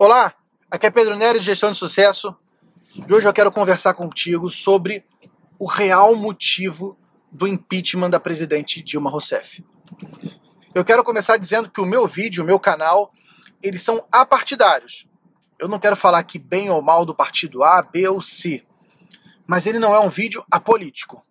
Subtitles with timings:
[0.00, 0.32] Olá,
[0.70, 2.32] aqui é Pedro Nery de Gestão de Sucesso
[2.94, 5.04] e hoje eu quero conversar contigo sobre
[5.58, 6.96] o real motivo
[7.32, 9.64] do impeachment da presidente Dilma Rousseff.
[10.72, 13.10] Eu quero começar dizendo que o meu vídeo, o meu canal,
[13.60, 15.08] eles são apartidários.
[15.58, 18.64] Eu não quero falar aqui bem ou mal do partido A, B ou C,
[19.48, 21.26] mas ele não é um vídeo apolítico.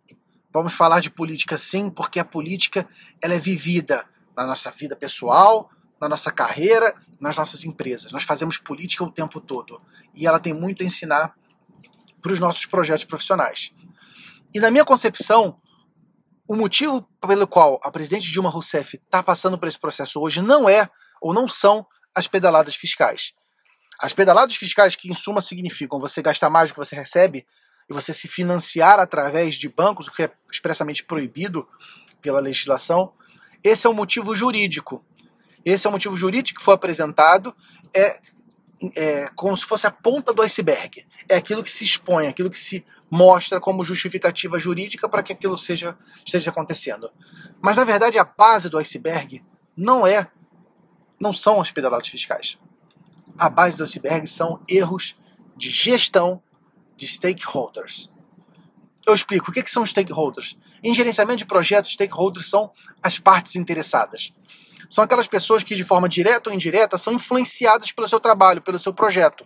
[0.52, 2.86] Vamos falar de política sim, porque a política
[3.24, 4.06] ela é vivida
[4.36, 5.70] na nossa vida pessoal,
[6.00, 8.12] na nossa carreira, nas nossas empresas.
[8.12, 9.82] Nós fazemos política o tempo todo
[10.14, 11.36] e ela tem muito a ensinar
[12.22, 13.74] para os nossos projetos profissionais.
[14.54, 15.60] E na minha concepção,
[16.48, 20.70] o motivo pelo qual a presidente Dilma Rousseff está passando por esse processo hoje não
[20.70, 20.90] é
[21.22, 23.34] ou não são as pedaladas fiscais.
[24.00, 27.46] As pedaladas fiscais, que em suma significam você gastar mais do que você recebe
[27.90, 31.68] e você se financiar através de bancos, o que é expressamente proibido
[32.22, 33.14] pela legislação,
[33.64, 35.04] esse é o motivo jurídico.
[35.70, 37.54] Esse é o motivo jurídico que foi apresentado,
[37.94, 38.22] é,
[38.96, 41.06] é como se fosse a ponta do iceberg.
[41.28, 45.58] É aquilo que se expõe, aquilo que se mostra como justificativa jurídica para que aquilo
[45.58, 47.12] seja, esteja acontecendo.
[47.60, 49.44] Mas na verdade a base do iceberg
[49.76, 50.32] não é,
[51.20, 52.58] não são as pedaladas fiscais.
[53.38, 55.18] A base do iceberg são erros
[55.58, 56.42] de gestão
[56.96, 58.10] de stakeholders.
[59.06, 60.58] Eu explico o que, que são stakeholders.
[60.82, 62.72] Em gerenciamento de projetos, stakeholders são
[63.04, 64.34] as partes interessadas
[64.90, 68.80] são aquelas pessoas que, de forma direta ou indireta, são influenciadas pelo seu trabalho, pelo
[68.80, 69.46] seu projeto.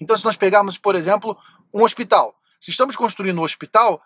[0.00, 1.36] Então, se nós pegarmos, por exemplo,
[1.72, 4.02] um hospital, se estamos construindo um hospital,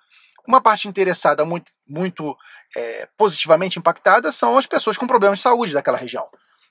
[0.47, 2.37] uma parte interessada muito, muito
[2.75, 6.29] é, positivamente impactada são as pessoas com problemas de saúde daquela região.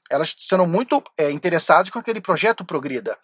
[0.10, 3.18] Elas serão muito é, interessadas com aquele projeto progrida.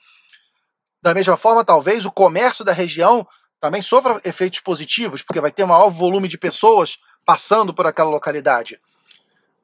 [1.02, 3.25] Da mesma forma, talvez o comércio da região
[3.59, 8.79] também sofra efeitos positivos, porque vai ter maior volume de pessoas passando por aquela localidade.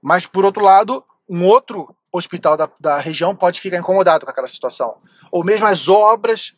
[0.02, 4.48] Mas, por outro lado, um outro hospital da, da região pode ficar incomodado com aquela
[4.48, 4.98] situação.
[5.32, 6.56] Ou mesmo as obras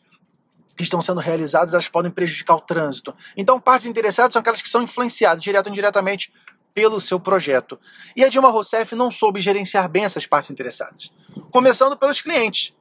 [0.76, 3.14] que estão sendo realizadas, elas podem prejudicar o trânsito.
[3.36, 6.32] Então, partes interessadas são aquelas que são influenciadas, direto ou indiretamente,
[6.72, 7.78] pelo seu projeto.
[8.16, 11.12] E a Dilma Rousseff não soube gerenciar bem essas partes interessadas.
[11.50, 12.72] Começando pelos clientes.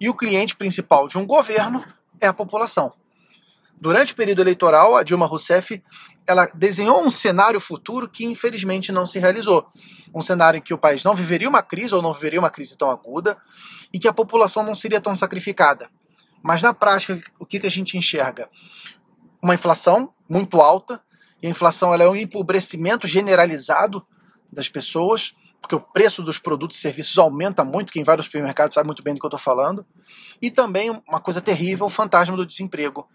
[0.00, 1.84] E o cliente principal de um governo
[2.20, 2.92] é a população.
[3.84, 5.82] Durante o período eleitoral, a Dilma Rousseff
[6.26, 9.70] ela desenhou um cenário futuro que infelizmente não se realizou.
[10.14, 12.78] Um cenário em que o país não viveria uma crise ou não viveria uma crise
[12.78, 13.36] tão aguda
[13.92, 15.90] e que a população não seria tão sacrificada.
[16.42, 18.48] Mas na prática, o que, que a gente enxerga?
[19.42, 20.98] Uma inflação muito alta,
[21.42, 24.02] e a inflação ela é um empobrecimento generalizado
[24.50, 28.72] das pessoas, porque o preço dos produtos e serviços aumenta muito, quem vai no supermercado
[28.72, 29.84] sabe muito bem do que eu estou falando,
[30.40, 33.06] e também uma coisa terrível, o fantasma do desemprego,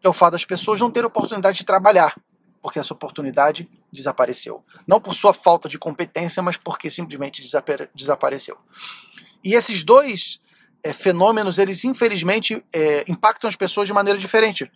[0.00, 2.14] que é o fato das pessoas não terem oportunidade de trabalhar
[2.64, 4.64] porque essa oportunidade desapareceu.
[4.86, 7.42] Não por sua falta de competência, mas porque simplesmente
[7.94, 8.56] desapareceu.
[9.44, 10.40] E esses dois
[10.82, 14.72] é, fenômenos, eles infelizmente é, impactam as pessoas de maneira diferente.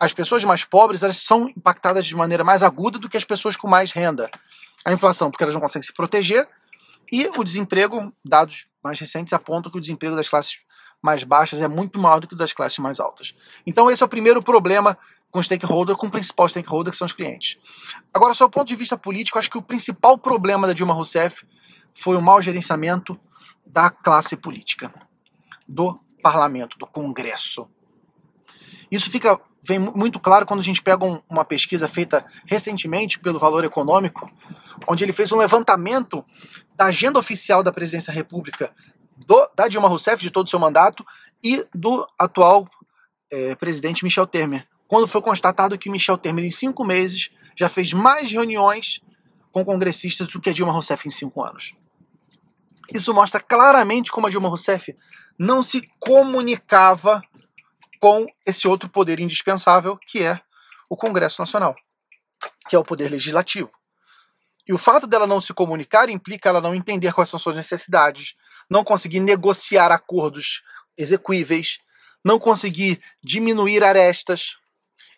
[0.00, 3.54] As pessoas mais pobres, elas são impactadas de maneira mais aguda do que as pessoas
[3.54, 4.28] com mais renda.
[4.84, 6.44] A inflação, porque elas não conseguem se proteger,
[7.12, 10.58] e o desemprego, dados mais recentes apontam que o desemprego das classes
[11.02, 13.34] mais baixas é muito maior do que o das classes mais altas.
[13.66, 14.98] Então esse é o primeiro problema
[15.30, 17.58] com o stakeholder, com o principal stakeholder, que são os clientes.
[18.12, 21.46] Agora, sob o ponto de vista político, acho que o principal problema da Dilma Rousseff
[21.92, 23.18] foi o mau gerenciamento
[23.66, 24.92] da classe política,
[25.66, 27.68] do parlamento, do Congresso.
[28.90, 33.38] Isso fica vem muito claro quando a gente pega um, uma pesquisa feita recentemente pelo
[33.38, 34.30] Valor Econômico,
[34.86, 36.24] onde ele fez um levantamento
[36.74, 38.72] da agenda oficial da Presidência da República
[39.26, 41.04] do, da Dilma Rousseff, de todo o seu mandato,
[41.42, 42.68] e do atual
[43.30, 47.92] é, presidente Michel Temer, quando foi constatado que Michel Temer, em cinco meses, já fez
[47.92, 49.00] mais reuniões
[49.52, 51.74] com congressistas do que a Dilma Rousseff em cinco anos.
[52.92, 54.96] Isso mostra claramente como a Dilma Rousseff
[55.38, 57.20] não se comunicava
[58.00, 60.40] com esse outro poder indispensável, que é
[60.88, 61.74] o Congresso Nacional,
[62.68, 63.70] que é o poder legislativo.
[64.68, 68.34] E o fato dela não se comunicar implica ela não entender quais são suas necessidades,
[68.68, 70.62] não conseguir negociar acordos
[70.96, 71.78] execuíveis,
[72.22, 74.58] não conseguir diminuir arestas,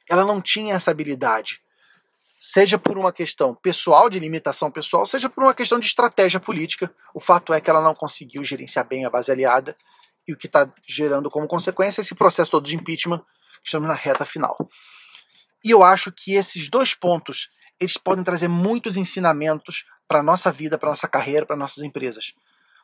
[0.09, 1.61] ela não tinha essa habilidade.
[2.39, 6.95] Seja por uma questão pessoal, de limitação pessoal, seja por uma questão de estratégia política.
[7.13, 9.77] O fato é que ela não conseguiu gerenciar bem a base aliada
[10.27, 13.23] e o que está gerando como consequência esse processo todo de impeachment
[13.65, 14.57] estamos na reta final.
[15.63, 17.51] E eu acho que esses dois pontos
[17.81, 21.83] eles podem trazer muitos ensinamentos para a nossa vida, para a nossa carreira, para nossas
[21.83, 22.35] empresas.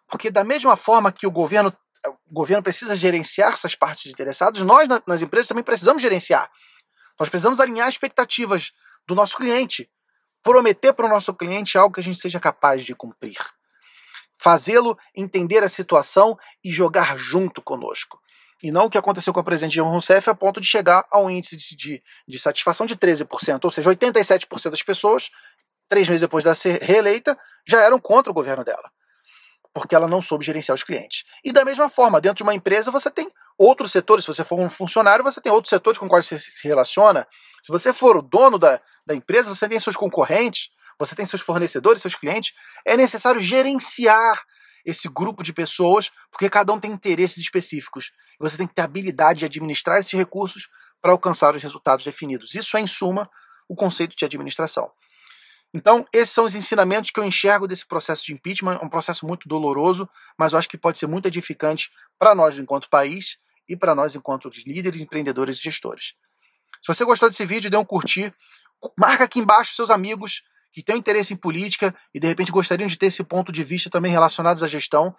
[0.08, 1.76] Porque da mesma forma que o governo,
[2.30, 6.50] o governo precisa gerenciar essas partes interessadas, nós nas empresas também precisamos gerenciar.
[7.18, 8.72] Nós precisamos alinhar expectativas
[9.06, 9.90] do nosso cliente,
[10.42, 13.36] prometer para o nosso cliente algo que a gente seja capaz de cumprir.
[14.36, 18.20] fazê-lo entender a situação e jogar junto conosco.
[18.62, 21.18] E não o que aconteceu com a presidente Dilma Rousseff a ponto de chegar a
[21.18, 25.30] um índice de, de, de satisfação de 13%, ou seja, 87% das pessoas,
[25.88, 28.90] três meses depois de ser reeleita, já eram contra o governo dela.
[29.74, 31.24] Porque ela não soube gerenciar os clientes.
[31.44, 34.24] E da mesma forma, dentro de uma empresa você tem outros setores.
[34.24, 37.26] Se você for um funcionário, você tem outros setores com os quais você se relaciona.
[37.60, 41.42] Se você for o dono da, da empresa, você tem seus concorrentes, você tem seus
[41.42, 42.54] fornecedores, seus clientes.
[42.86, 44.42] É necessário gerenciar
[44.84, 48.12] esse grupo de pessoas, porque cada um tem interesses específicos.
[48.38, 50.68] Você tem que ter habilidade de administrar esses recursos
[51.00, 52.54] para alcançar os resultados definidos.
[52.54, 53.30] Isso é, em suma,
[53.68, 54.90] o conceito de administração.
[55.74, 58.78] Então, esses são os ensinamentos que eu enxergo desse processo de impeachment.
[58.80, 62.56] É um processo muito doloroso, mas eu acho que pode ser muito edificante para nós
[62.58, 63.38] enquanto país
[63.68, 66.14] e para nós enquanto líderes, empreendedores e gestores.
[66.80, 68.32] Se você gostou desse vídeo, dê um curtir.
[68.98, 70.42] Marca aqui embaixo seus amigos
[70.72, 73.90] que têm interesse em política e de repente gostariam de ter esse ponto de vista
[73.90, 75.14] também relacionados à gestão.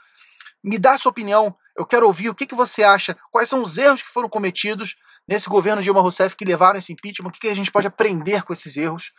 [0.64, 3.78] Me dá sua opinião, eu quero ouvir o que, que você acha, quais são os
[3.78, 4.96] erros que foram cometidos
[5.28, 8.44] nesse governo Dilma Rousseff que levaram esse impeachment, o que, que a gente pode aprender
[8.44, 9.14] com esses erros.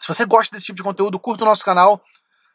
[0.00, 2.02] Se você gosta desse tipo de conteúdo, curta o nosso canal,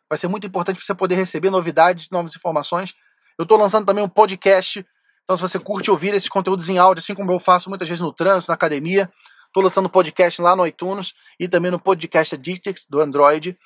[0.07, 2.95] vai ser muito importante para você poder receber novidades, novas informações.
[3.37, 4.85] Eu estou lançando também um podcast,
[5.23, 8.01] então se você curte ouvir esses conteúdos em áudio, assim como eu faço muitas vezes
[8.01, 9.11] no trânsito, na academia,
[9.49, 13.57] Estou lançando podcast lá no iTunes e também no podcast Addictics do Android.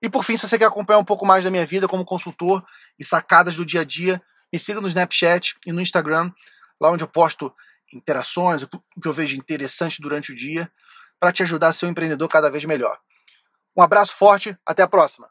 [0.00, 2.64] E por fim, se você quer acompanhar um pouco mais da minha vida como consultor
[2.98, 4.22] e sacadas do dia a dia,
[4.52, 6.32] me siga no Snapchat e no Instagram,
[6.80, 7.52] lá onde eu posto
[7.92, 10.70] interações, o que eu vejo interessante durante o dia,
[11.18, 12.98] para te ajudar a ser um empreendedor cada vez melhor.
[13.76, 15.26] Um abraço forte, até a próxima!